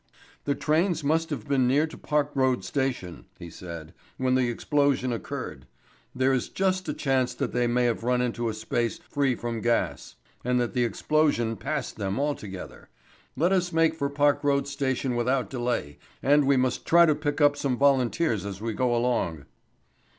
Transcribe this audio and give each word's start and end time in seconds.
"The 0.45 0.55
trains 0.55 1.03
must 1.03 1.29
have 1.29 1.47
been 1.47 1.67
near 1.67 1.85
to 1.85 1.95
Park 1.95 2.31
Road 2.33 2.65
Station," 2.65 3.25
he 3.37 3.51
said, 3.51 3.93
"when 4.17 4.33
the 4.33 4.49
explosion 4.49 5.13
occurred. 5.13 5.67
There 6.15 6.33
is 6.33 6.49
just 6.49 6.89
a 6.89 6.93
chance 6.95 7.35
that 7.35 7.51
they 7.51 7.67
may 7.67 7.83
have 7.85 8.01
run 8.03 8.19
into 8.19 8.49
a 8.49 8.55
space 8.55 8.97
free 8.97 9.35
from 9.35 9.61
gas, 9.61 10.15
and 10.43 10.59
that 10.59 10.73
the 10.73 10.85
explosion 10.85 11.55
passed 11.55 11.97
them 11.97 12.19
altogether. 12.19 12.89
Let 13.35 13.51
us 13.51 13.71
make 13.71 13.93
for 13.93 14.09
Park 14.09 14.43
Road 14.43 14.67
Station 14.67 15.15
without 15.15 15.51
delay, 15.51 15.99
and 16.23 16.47
we 16.47 16.57
must 16.57 16.83
try 16.87 17.05
to 17.05 17.13
pick 17.13 17.39
up 17.39 17.55
some 17.55 17.77
volunteers 17.77 18.43
as 18.43 18.59
we 18.59 18.73
go 18.73 18.95
along." 18.95 19.45